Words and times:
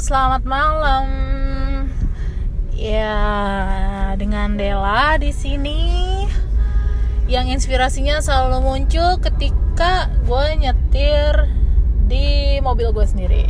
selamat 0.00 0.48
malam. 0.48 1.06
Ya, 2.72 3.20
dengan 4.16 4.56
Dela 4.56 5.20
di 5.20 5.28
sini 5.28 6.24
yang 7.28 7.52
inspirasinya 7.52 8.24
selalu 8.24 8.64
muncul 8.64 9.20
ketika 9.20 10.08
gue 10.24 10.46
nyetir 10.56 11.52
di 12.08 12.56
mobil 12.64 12.96
gue 12.96 13.04
sendiri. 13.04 13.44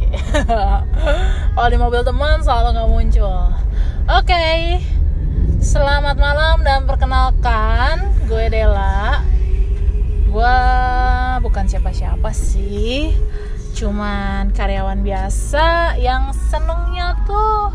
Kalau 1.54 1.69
di 1.71 1.78
mobil 1.78 2.03
teman 2.03 2.42
selalu 2.42 2.69
nggak 2.74 2.90
muncul. 2.90 3.40
Oke, 4.10 4.82
selamat 5.62 6.19
malam 6.19 6.67
dan 6.67 6.82
perkenalkan 6.82 8.10
gue 8.26 8.51
Dela. 8.51 9.22
Gue 10.26 10.58
bukan 11.46 11.71
siapa-siapa 11.71 12.35
sih 12.35 13.14
cuman 13.81 14.53
karyawan 14.53 15.01
biasa 15.01 15.96
yang 15.96 16.37
senengnya 16.37 17.16
tuh 17.24 17.73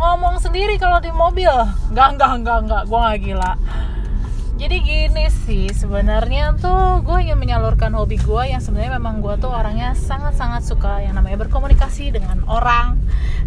ngomong 0.00 0.40
sendiri 0.40 0.80
kalau 0.80 1.04
di 1.04 1.12
mobil. 1.12 1.52
Nggak 1.92 2.16
nggak 2.16 2.32
nggak 2.40 2.58
nggak. 2.64 2.82
Gue 2.88 2.96
nggak 2.96 3.18
gila. 3.20 3.52
Jadi 4.56 4.76
gini 4.80 5.28
sih 5.28 5.68
sebenarnya 5.68 6.56
tuh 6.56 7.04
gue 7.04 7.28
ingin 7.28 7.36
menyalurkan 7.36 7.92
hobi 7.92 8.16
gue 8.16 8.42
yang 8.48 8.58
sebenarnya 8.58 8.96
memang 8.96 9.20
gue 9.20 9.36
tuh 9.36 9.52
orangnya 9.52 9.92
sangat-sangat 9.92 10.64
suka 10.64 11.04
yang 11.04 11.12
namanya 11.14 11.44
berkomunikasi 11.44 12.08
dengan 12.10 12.42
orang 12.48 12.96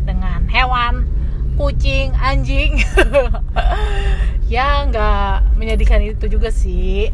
dengan 0.05 0.45
hewan 0.53 1.09
kucing 1.57 2.13
anjing. 2.21 2.77
Ya 4.51 4.83
nggak 4.83 5.55
menyedihkan 5.55 6.03
itu 6.03 6.27
juga 6.27 6.51
sih. 6.51 7.07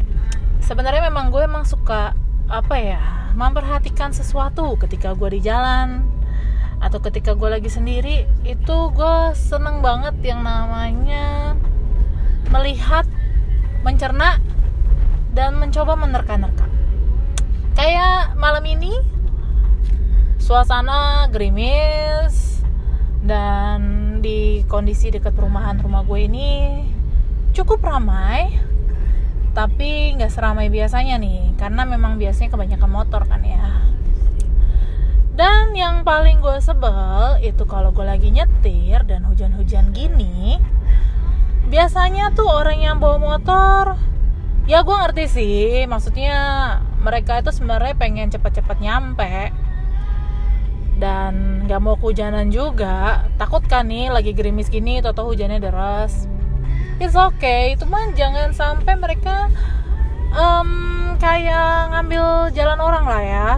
Sebenarnya 0.58 1.06
memang 1.06 1.30
gue 1.30 1.46
emang 1.46 1.62
suka 1.62 2.18
apa 2.50 2.74
ya 2.82 3.27
memperhatikan 3.38 4.10
sesuatu 4.10 4.74
ketika 4.82 5.14
gue 5.14 5.38
di 5.38 5.40
jalan 5.46 6.02
atau 6.82 6.98
ketika 6.98 7.38
gue 7.38 7.46
lagi 7.46 7.70
sendiri 7.70 8.26
itu 8.42 8.76
gue 8.90 9.16
seneng 9.38 9.78
banget 9.78 10.18
yang 10.26 10.42
namanya 10.42 11.54
melihat 12.50 13.06
mencerna 13.86 14.42
dan 15.30 15.54
mencoba 15.54 15.94
menerka-nerka. 15.94 16.66
Kayak 17.78 18.34
malam 18.34 18.66
ini 18.66 18.90
suasana 20.42 21.30
gerimis 21.30 22.58
dan 23.22 24.18
di 24.18 24.66
kondisi 24.66 25.14
dekat 25.14 25.30
perumahan 25.38 25.78
rumah 25.78 26.02
gue 26.02 26.26
ini 26.26 26.50
cukup 27.54 27.86
ramai 27.86 28.67
tapi 29.58 30.14
nggak 30.14 30.30
seramai 30.30 30.70
biasanya 30.70 31.18
nih 31.18 31.58
karena 31.58 31.82
memang 31.82 32.14
biasanya 32.14 32.54
kebanyakan 32.54 32.90
motor 32.94 33.26
kan 33.26 33.42
ya. 33.42 33.90
Dan 35.34 35.74
yang 35.74 36.06
paling 36.06 36.38
gue 36.38 36.62
sebel 36.62 37.42
itu 37.42 37.66
kalau 37.66 37.90
gue 37.90 38.06
lagi 38.06 38.30
nyetir 38.30 39.02
dan 39.02 39.26
hujan-hujan 39.26 39.90
gini 39.90 40.62
biasanya 41.66 42.30
tuh 42.38 42.46
orang 42.46 42.78
yang 42.78 42.96
bawa 43.02 43.18
motor 43.18 43.98
ya 44.70 44.86
gue 44.86 44.94
ngerti 44.94 45.24
sih 45.26 45.66
maksudnya 45.90 46.38
mereka 47.02 47.42
itu 47.42 47.50
sebenarnya 47.50 47.98
pengen 47.98 48.30
cepet-cepet 48.30 48.78
nyampe 48.78 49.50
dan 51.02 51.66
nggak 51.66 51.82
mau 51.82 51.98
kehujanan 51.98 52.54
juga. 52.54 53.26
Takut 53.42 53.66
kan 53.66 53.90
nih 53.90 54.14
lagi 54.14 54.34
gerimis 54.38 54.70
gini 54.70 55.02
atau 55.02 55.26
hujannya 55.26 55.58
deras 55.58 56.30
it's 56.98 57.14
okay. 57.14 57.78
Mah 57.86 58.12
jangan 58.14 58.52
sampai 58.52 58.94
mereka 58.98 59.48
um, 60.34 61.14
kayak 61.16 61.94
ngambil 61.94 62.52
jalan 62.52 62.78
orang 62.78 63.04
lah 63.06 63.22
ya. 63.22 63.50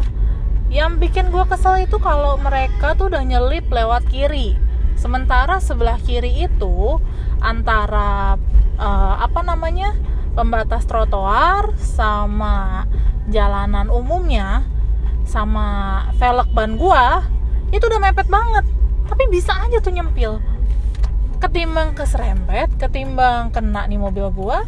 Yang 0.70 0.92
bikin 1.02 1.26
gue 1.34 1.44
kesel 1.50 1.82
itu 1.82 1.98
kalau 1.98 2.38
mereka 2.38 2.94
tuh 2.94 3.10
udah 3.10 3.26
nyelip 3.26 3.66
lewat 3.66 4.06
kiri. 4.06 4.54
Sementara 4.94 5.58
sebelah 5.58 5.98
kiri 5.98 6.46
itu 6.46 7.00
antara 7.40 8.36
uh, 8.76 9.14
apa 9.18 9.40
namanya 9.40 9.96
pembatas 10.36 10.84
trotoar 10.86 11.74
sama 11.80 12.84
jalanan 13.32 13.88
umumnya 13.88 14.62
sama 15.24 16.04
velg 16.18 16.50
ban 16.52 16.74
gua 16.76 17.24
itu 17.72 17.82
udah 17.82 17.98
mepet 17.98 18.28
banget. 18.28 18.68
Tapi 19.08 19.24
bisa 19.32 19.56
aja 19.56 19.80
tuh 19.82 19.90
nyempil 19.90 20.38
ketimbang 21.50 21.98
keserempet 21.98 22.70
ketimbang 22.78 23.50
kena 23.50 23.82
nih 23.90 23.98
mobil 23.98 24.30
gua 24.30 24.62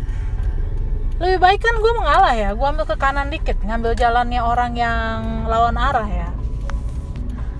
lebih 1.22 1.38
baik 1.38 1.62
kan 1.62 1.78
gue 1.78 1.92
mengalah 1.94 2.34
ya 2.34 2.50
gue 2.58 2.66
ambil 2.66 2.82
ke 2.82 2.98
kanan 2.98 3.30
dikit 3.30 3.54
ngambil 3.62 3.94
jalannya 3.94 4.42
orang 4.42 4.74
yang 4.74 5.46
lawan 5.46 5.78
arah 5.78 6.10
ya. 6.10 6.34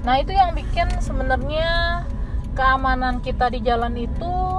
Nah 0.02 0.18
itu 0.18 0.34
yang 0.34 0.50
bikin 0.58 0.90
sebenarnya 0.98 2.02
keamanan 2.58 3.22
kita 3.22 3.46
di 3.54 3.62
jalan 3.62 3.94
itu 3.94 4.58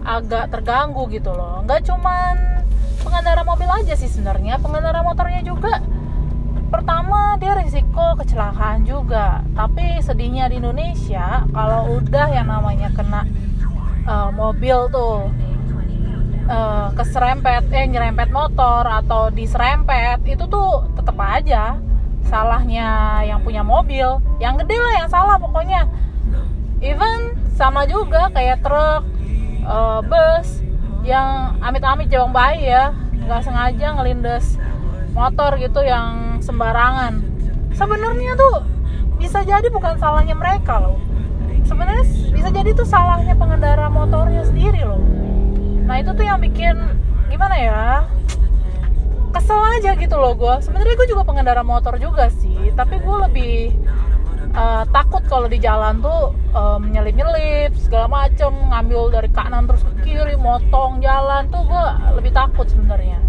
agak 0.00 0.48
terganggu 0.48 1.04
gitu 1.12 1.36
loh. 1.36 1.60
Nggak 1.68 1.84
cuman 1.84 2.64
pengendara 3.04 3.44
mobil 3.44 3.68
aja 3.68 3.92
sih 3.92 4.08
sebenarnya 4.08 4.56
pengendara 4.64 5.04
motornya 5.04 5.44
juga. 5.44 5.84
Pertama 6.72 7.36
dia 7.36 7.52
risiko 7.52 8.16
kecelakaan 8.16 8.88
juga. 8.88 9.44
Tapi 9.52 10.00
sedihnya 10.00 10.48
di 10.48 10.64
Indonesia 10.64 11.44
kalau 11.52 12.00
udah 12.00 12.32
yang 12.32 12.48
namanya 12.48 12.88
kena 12.96 13.28
mobil 14.50 14.90
tuh 14.90 15.30
uh, 16.50 16.90
keserempet 16.98 17.70
eh 17.70 17.86
nyerempet 17.86 18.34
motor 18.34 18.82
atau 18.82 19.30
diserempet 19.30 20.26
itu 20.26 20.42
tuh 20.50 20.90
tetap 20.98 21.14
aja 21.22 21.78
salahnya 22.26 23.22
yang 23.22 23.38
punya 23.46 23.62
mobil. 23.62 24.18
Yang 24.42 24.66
gede 24.66 24.76
lah 24.82 24.94
yang 24.98 25.08
salah 25.08 25.36
pokoknya. 25.38 25.86
Even 26.82 27.38
sama 27.54 27.86
juga 27.86 28.26
kayak 28.34 28.58
truk 28.66 29.06
uh, 29.62 30.02
bus 30.02 30.66
yang 31.06 31.54
amit-amit 31.62 32.10
jawang 32.10 32.34
bayi 32.34 32.74
ya. 32.74 32.90
Nggak 33.22 33.46
sengaja 33.46 33.86
ngelindes 33.94 34.58
motor 35.14 35.54
gitu 35.62 35.86
yang 35.86 36.42
sembarangan. 36.42 37.22
Sebenarnya 37.70 38.34
tuh 38.34 38.66
bisa 39.14 39.46
jadi 39.46 39.70
bukan 39.70 39.94
salahnya 39.94 40.34
mereka 40.34 40.82
loh 40.82 41.09
sebenarnya 41.70 42.04
bisa 42.34 42.48
jadi 42.50 42.70
tuh 42.74 42.86
salahnya 42.86 43.38
pengendara 43.38 43.86
motornya 43.86 44.42
sendiri 44.42 44.82
loh. 44.82 44.98
Nah 45.86 46.02
itu 46.02 46.10
tuh 46.10 46.26
yang 46.26 46.42
bikin 46.42 46.74
gimana 47.30 47.54
ya 47.54 47.82
kesel 49.30 49.62
aja 49.78 49.94
gitu 49.94 50.18
loh 50.18 50.34
gue 50.34 50.54
sebenarnya 50.58 50.98
gue 50.98 51.08
juga 51.14 51.22
pengendara 51.22 51.62
motor 51.62 51.94
juga 52.02 52.26
sih 52.34 52.74
tapi 52.74 52.98
gue 52.98 53.16
lebih 53.30 53.54
uh, 54.54 54.82
takut 54.90 55.22
kalau 55.30 55.46
di 55.46 55.62
jalan 55.62 56.02
tuh 56.02 56.34
um, 56.54 56.90
eh, 56.90 56.98
nyelip 56.98 57.14
nyelip 57.14 57.72
segala 57.78 58.10
macem 58.10 58.50
ngambil 58.50 59.14
dari 59.14 59.30
kanan 59.30 59.70
terus 59.70 59.86
ke 59.86 59.92
kiri 60.10 60.34
motong 60.34 60.98
jalan 60.98 61.46
tuh 61.54 61.62
gue 61.62 61.86
lebih 62.18 62.32
takut 62.34 62.66
sebenarnya. 62.66 63.22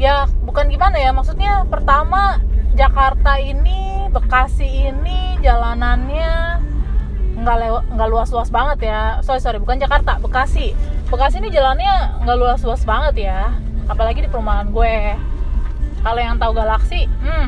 Ya 0.00 0.26
bukan 0.42 0.66
gimana 0.66 0.98
ya 0.98 1.14
maksudnya 1.14 1.62
pertama 1.70 2.42
Jakarta 2.72 3.36
ini 3.36 4.08
Bekasi 4.12 4.92
ini 4.92 5.40
jalanannya 5.40 6.60
nggak 7.32 7.56
nggak 7.96 8.08
luas-luas 8.12 8.52
banget 8.52 8.92
ya. 8.92 9.24
Sorry 9.24 9.40
sorry 9.40 9.56
bukan 9.56 9.80
Jakarta 9.80 10.20
Bekasi. 10.20 10.76
Bekasi 11.08 11.40
ini 11.40 11.48
jalannya 11.48 12.20
nggak 12.24 12.36
luas-luas 12.36 12.84
banget 12.84 13.28
ya 13.28 13.56
apalagi 13.88 14.24
di 14.24 14.28
perumahan 14.28 14.68
gue. 14.68 15.16
Kalau 16.04 16.20
yang 16.20 16.36
tahu 16.36 16.52
galaksi 16.52 17.08
hmm 17.08 17.46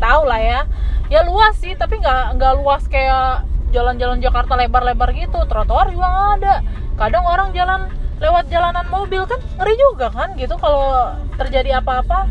tahu 0.00 0.22
lah 0.24 0.40
ya. 0.40 0.60
Ya 1.08 1.24
luas 1.24 1.56
sih 1.60 1.76
tapi 1.76 2.00
nggak 2.00 2.40
nggak 2.40 2.52
luas 2.60 2.84
kayak 2.88 3.44
jalan-jalan 3.72 4.20
Jakarta 4.20 4.56
lebar-lebar 4.56 5.12
gitu. 5.12 5.44
Trotoar 5.44 5.92
juga 5.92 6.08
nggak 6.08 6.30
ada. 6.40 6.54
Kadang 6.96 7.24
orang 7.24 7.52
jalan 7.52 7.88
lewat 8.18 8.50
jalanan 8.50 8.86
mobil 8.90 9.22
kan 9.28 9.38
ngeri 9.60 9.74
juga 9.78 10.10
kan 10.10 10.34
gitu 10.34 10.58
kalau 10.58 11.14
terjadi 11.38 11.78
apa-apa 11.78 12.26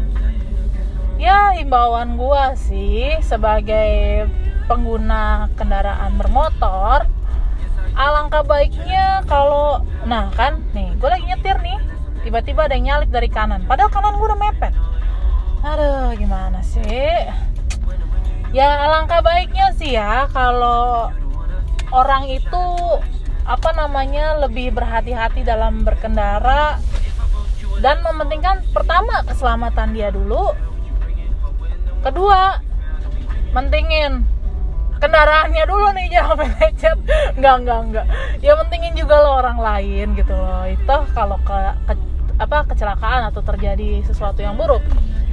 ya 1.17 1.57
himbauan 1.57 2.13
gua 2.17 2.53
sih 2.53 3.17
sebagai 3.25 4.25
pengguna 4.69 5.49
kendaraan 5.57 6.13
bermotor 6.17 7.09
alangkah 7.97 8.45
baiknya 8.45 9.25
kalau 9.25 9.81
nah 10.05 10.29
kan 10.37 10.61
nih 10.77 10.93
gue 11.01 11.09
lagi 11.09 11.25
nyetir 11.25 11.57
nih 11.65 11.81
tiba-tiba 12.21 12.69
ada 12.69 12.77
yang 12.77 12.85
nyalip 12.85 13.09
dari 13.09 13.29
kanan 13.33 13.65
padahal 13.65 13.89
kanan 13.89 14.13
gue 14.21 14.27
udah 14.29 14.39
mepet. 14.39 14.73
Aduh 15.65 16.13
gimana 16.13 16.61
sih? 16.61 17.09
Ya 18.53 18.85
alangkah 18.85 19.25
baiknya 19.25 19.73
sih 19.73 19.97
ya 19.97 20.29
kalau 20.29 21.09
orang 21.89 22.29
itu 22.29 22.63
apa 23.47 23.71
namanya 23.73 24.37
lebih 24.43 24.75
berhati-hati 24.75 25.41
dalam 25.41 25.81
berkendara 25.81 26.77
dan 27.79 28.03
mementingkan 28.03 28.61
pertama 28.75 29.23
keselamatan 29.25 29.95
dia 29.95 30.11
dulu 30.11 30.51
kedua 32.05 32.61
mentingin 33.55 34.25
kendaraannya 34.97 35.63
dulu 35.69 35.93
nih 35.93 36.07
jangan 36.13 36.49
lecet 36.57 36.97
nggak 37.37 37.55
nggak 37.63 37.79
nggak. 37.93 38.05
Ya 38.41 38.53
mentingin 38.57 38.93
juga 38.97 39.15
lo 39.21 39.41
orang 39.41 39.57
lain 39.61 40.17
gitu 40.17 40.33
loh. 40.33 40.65
Itu 40.65 40.95
kalau 41.13 41.37
ke, 41.45 41.57
ke 41.89 41.93
apa 42.37 42.69
kecelakaan 42.69 43.33
atau 43.33 43.41
terjadi 43.41 44.05
sesuatu 44.05 44.45
yang 44.45 44.53
buruk 44.53 44.85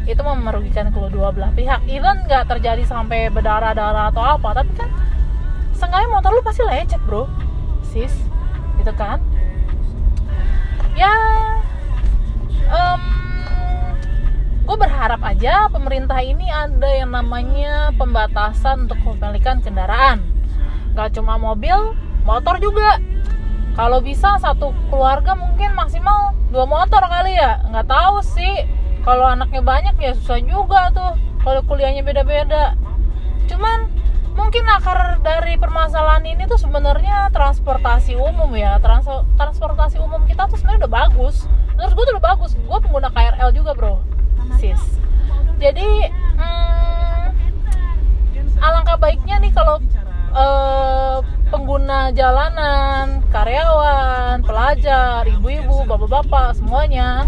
itu 0.05 0.21
merugikan 0.21 0.93
kedua 0.93 1.33
belah 1.33 1.53
pihak. 1.57 1.81
Even 1.89 2.25
nggak 2.29 2.49
terjadi 2.49 2.85
sampai 2.85 3.33
berdarah 3.33 3.73
darah 3.73 4.13
atau 4.13 4.21
apa 4.21 4.61
tapi 4.61 4.73
kan 4.77 4.89
seenggaknya 5.75 6.09
motor 6.13 6.31
lu 6.33 6.43
pasti 6.45 6.63
lecet 6.65 7.01
bro. 7.09 7.29
Sis 7.85 8.13
gitu 8.81 8.93
kan? 8.97 9.21
Ya 10.95 11.11
berharap 15.44 15.69
aja 15.69 15.76
pemerintah 15.76 16.25
ini 16.25 16.49
ada 16.49 16.88
yang 16.88 17.12
namanya 17.12 17.93
pembatasan 18.00 18.88
untuk 18.88 18.96
kepemilikan 19.05 19.61
kendaraan. 19.61 20.25
Gak 20.96 21.20
cuma 21.20 21.37
mobil 21.37 21.93
motor 22.25 22.56
juga. 22.56 22.96
Kalau 23.76 24.00
bisa 24.00 24.41
satu 24.41 24.73
keluarga 24.88 25.37
mungkin 25.37 25.76
maksimal 25.76 26.32
dua 26.49 26.64
motor 26.64 27.05
kali 27.05 27.37
ya. 27.37 27.61
Nggak 27.69 27.93
tahu 27.93 28.25
sih. 28.25 28.64
Kalau 29.05 29.29
anaknya 29.29 29.61
banyak 29.61 29.94
ya 30.00 30.17
susah 30.17 30.41
juga 30.41 30.88
tuh. 30.96 31.20
Kalau 31.44 31.61
kuliahnya 31.69 32.00
beda-beda. 32.00 32.73
Cuman 33.44 33.93
mungkin 34.32 34.64
akar 34.64 35.20
dari 35.20 35.61
permasalahan 35.61 36.25
ini 36.25 36.49
tuh 36.49 36.56
sebenarnya 36.56 37.29
transportasi 37.37 38.17
umum 38.17 38.49
ya. 38.56 38.81
Trans 38.81 39.05
transportasi 39.37 40.00
umum 40.00 40.25
kita 40.25 40.49
tuh 40.49 40.56
sebenarnya 40.56 40.88
udah 40.88 40.94
bagus. 41.05 41.44
Menurut 41.76 41.93
gue 41.93 42.05
tuh 42.08 42.14
udah 42.17 42.26
bagus. 42.32 42.56
Gue 42.56 42.79
pengguna 42.81 43.12
KRL 43.12 43.52
juga 43.52 43.76
bro 43.76 44.00
jadi 45.65 46.13
hmm, 46.13 47.25
alangkah 48.61 49.01
baiknya 49.01 49.41
nih 49.41 49.53
kalau 49.57 49.81
uh, 50.37 51.25
pengguna 51.49 52.13
jalanan 52.13 53.25
karyawan 53.33 54.45
pelajar 54.45 55.25
ibu-ibu 55.25 55.89
bapak-bapak 55.89 56.61
semuanya 56.61 57.25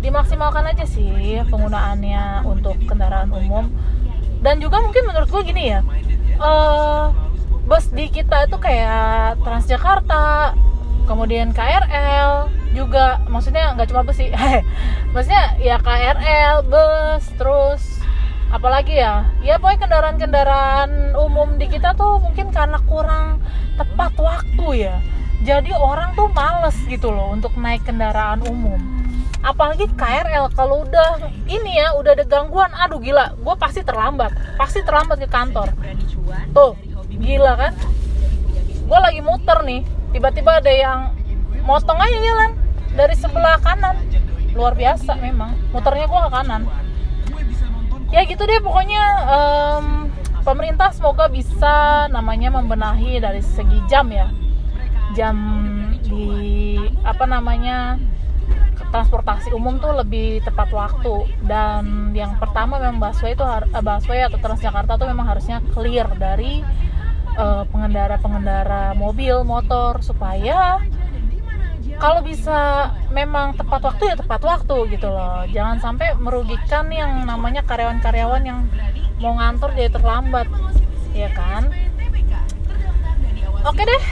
dimaksimalkan 0.00 0.72
aja 0.72 0.88
sih 0.88 1.44
penggunaannya 1.52 2.48
untuk 2.48 2.80
kendaraan 2.88 3.28
umum. 3.36 3.68
Dan 4.40 4.56
juga 4.56 4.80
mungkin 4.80 5.04
menurut 5.04 5.28
gue 5.28 5.42
gini 5.44 5.76
ya 5.76 5.84
uh, 6.40 7.12
bus 7.68 7.92
di 7.92 8.08
kita 8.08 8.48
itu 8.48 8.56
kayak 8.56 9.36
Transjakarta 9.44 10.56
kemudian 11.04 11.52
KRL 11.52 12.59
juga 12.70 13.18
maksudnya 13.26 13.74
nggak 13.74 13.88
cuma 13.90 14.06
bus 14.06 14.16
sih. 14.18 14.30
Maksudnya 15.14 15.58
ya 15.58 15.76
KRL 15.82 16.66
bus 16.70 17.24
terus 17.34 17.82
apalagi 18.50 18.98
ya? 18.98 19.26
Ya 19.42 19.58
pokoknya 19.58 19.86
kendaraan-kendaraan 19.86 21.18
umum 21.18 21.58
di 21.58 21.66
kita 21.66 21.94
tuh 21.98 22.22
mungkin 22.22 22.54
karena 22.54 22.78
kurang 22.86 23.42
tepat 23.74 24.14
waktu 24.18 24.86
ya. 24.86 24.96
Jadi 25.40 25.72
orang 25.72 26.12
tuh 26.14 26.28
males 26.30 26.76
gitu 26.86 27.10
loh 27.10 27.32
untuk 27.32 27.56
naik 27.58 27.82
kendaraan 27.82 28.44
umum. 28.46 28.78
Apalagi 29.40 29.88
KRL 29.96 30.52
kalau 30.52 30.84
udah 30.84 31.32
ini 31.48 31.80
ya 31.80 31.96
udah 31.96 32.12
ada 32.12 32.28
gangguan 32.28 32.70
aduh 32.76 33.00
gila 33.00 33.34
gue 33.34 33.54
pasti 33.58 33.82
terlambat. 33.82 34.30
Pasti 34.54 34.84
terlambat 34.86 35.18
ke 35.18 35.28
kantor. 35.32 35.74
Tuh 36.54 36.76
gila 37.18 37.56
kan? 37.58 37.72
Gue 38.86 38.98
lagi 39.00 39.20
muter 39.24 39.58
nih 39.66 39.82
tiba-tiba 40.14 40.58
ada 40.62 40.70
yang 40.70 41.00
motong 41.64 41.98
aja 42.02 42.18
jalan 42.18 42.59
dari 43.00 43.16
sebelah 43.16 43.56
kanan. 43.64 43.96
Luar 44.52 44.76
biasa 44.76 45.16
memang. 45.16 45.56
Muternya 45.72 46.04
gue 46.04 46.20
ke 46.20 46.30
kanan. 46.36 46.62
Ya 48.12 48.20
gitu 48.28 48.42
deh 48.44 48.60
pokoknya 48.60 49.04
um, 49.24 49.86
pemerintah 50.44 50.92
semoga 50.92 51.32
bisa 51.32 52.04
namanya 52.12 52.52
membenahi 52.52 53.16
dari 53.24 53.40
segi 53.40 53.80
jam 53.88 54.12
ya. 54.12 54.28
Jam 55.16 55.36
di 56.04 56.76
apa 57.06 57.24
namanya 57.24 57.96
transportasi 58.90 59.54
umum 59.54 59.78
tuh 59.78 59.96
lebih 59.96 60.44
tepat 60.44 60.68
waktu. 60.74 61.30
Dan 61.46 62.12
yang 62.12 62.36
pertama 62.36 62.76
memang 62.76 63.00
busway 63.00 63.32
itu 63.32 63.46
uh, 63.46 63.64
busway 63.80 64.26
atau 64.26 64.36
Transjakarta 64.36 65.00
tuh 65.00 65.08
memang 65.08 65.30
harusnya 65.30 65.62
clear 65.72 66.10
dari 66.18 66.60
uh, 67.38 67.62
pengendara-pengendara 67.70 68.92
mobil 68.98 69.46
motor 69.46 70.02
supaya 70.02 70.82
kalau 72.00 72.20
bisa 72.24 72.90
memang 73.12 73.56
tepat 73.56 73.80
waktu 73.84 74.12
ya 74.12 74.16
tepat 74.16 74.40
waktu 74.44 74.76
gitu 74.92 75.08
loh. 75.08 75.44
Jangan 75.48 75.80
sampai 75.80 76.16
merugikan 76.16 76.88
yang 76.92 77.24
namanya 77.24 77.64
karyawan-karyawan 77.64 78.42
yang 78.44 78.68
mau 79.20 79.36
ngantor 79.36 79.72
jadi 79.76 79.90
terlambat 79.92 80.48
ya 81.12 81.28
kan? 81.32 81.68
Oke 83.64 83.82
deh 83.84 84.02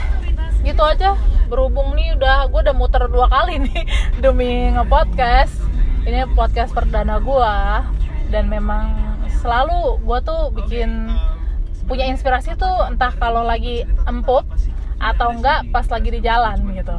gitu 0.65 0.81
aja. 0.85 1.17
Berhubung 1.49 1.97
nih 1.97 2.13
udah 2.13 2.45
gue 2.49 2.61
udah 2.61 2.75
muter 2.77 3.09
dua 3.09 3.25
kali 3.25 3.57
nih 3.57 3.83
demi 4.23 4.69
ngepodcast. 4.73 5.57
Ini 6.05 6.29
podcast 6.33 6.73
perdana 6.73 7.17
gue 7.21 7.55
dan 8.29 8.45
memang 8.49 8.93
selalu 9.41 9.97
gue 10.05 10.19
tuh 10.25 10.41
bikin 10.53 11.09
punya 11.89 12.05
inspirasi 12.05 12.53
tuh 12.53 12.85
entah 12.85 13.09
kalau 13.17 13.41
lagi 13.41 13.81
empuk 14.05 14.45
atau 15.01 15.33
enggak 15.33 15.65
pas 15.73 15.87
lagi 15.89 16.09
di 16.13 16.21
jalan 16.21 16.59
gitu 16.77 16.93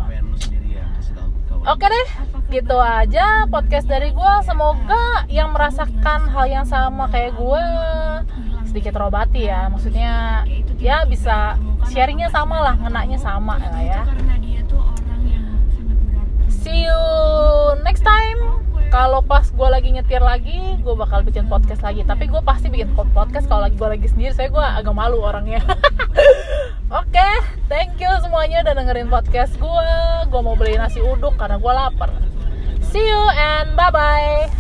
oke 1.67 1.85
deh 1.85 2.09
gitu 2.51 2.77
aja 2.81 3.47
podcast 3.47 3.87
dari 3.87 4.11
gue 4.11 4.35
semoga 4.43 5.23
yang 5.31 5.55
merasakan 5.55 6.27
hal 6.33 6.47
yang 6.51 6.67
sama 6.67 7.07
kayak 7.13 7.37
gue 7.39 7.65
sedikit 8.71 8.95
terobati 8.95 9.51
ya. 9.51 9.67
Maksudnya 9.67 10.47
ya 10.79 11.03
bisa 11.05 11.59
sharingnya 11.91 12.31
sama 12.31 12.63
lah 12.63 12.79
ngenaknya 12.79 13.19
sama 13.19 13.59
ya. 13.83 14.07
See 16.47 16.87
you 16.87 17.03
next 17.83 18.07
time. 18.07 18.63
Kalau 18.91 19.23
pas 19.23 19.47
gue 19.47 19.69
lagi 19.71 19.95
nyetir 19.95 20.23
lagi 20.23 20.79
gue 20.83 20.95
bakal 20.95 21.27
bikin 21.27 21.51
podcast 21.51 21.83
lagi. 21.83 22.07
Tapi 22.07 22.31
gue 22.31 22.43
pasti 22.47 22.71
bikin 22.71 22.95
podcast. 22.95 23.51
Kalau 23.51 23.67
lagi 23.67 23.75
gue 23.75 23.91
lagi 23.91 24.07
sendiri 24.07 24.31
saya 24.31 24.49
gue 24.51 24.63
agak 24.63 24.95
malu 24.95 25.19
orangnya 25.19 25.59
oke 26.91 27.07
okay, 27.07 27.35
thank 27.71 27.95
you 28.03 28.11
semuanya 28.19 28.67
udah 28.67 28.75
dengerin 28.75 29.07
podcast 29.07 29.55
gue 29.63 29.91
gue 30.27 30.41
mau 30.43 30.59
beli 30.59 30.75
nasi 30.75 30.99
uduk 30.99 31.39
karena 31.39 31.63
gue 31.63 31.73
lapar. 31.73 32.11
See 32.91 33.07
you 33.07 33.23
and 33.39 33.79
bye 33.79 33.95
bye 33.95 34.51